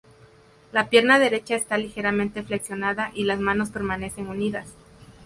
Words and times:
La 0.71 0.89
pierna 0.89 1.19
derecha 1.19 1.53
está 1.55 1.77
ligeramente 1.77 2.41
flexionada 2.41 3.11
y 3.13 3.25
las 3.25 3.39
manos 3.39 3.69
permanecen 3.69 4.29
unidas. 4.29 4.73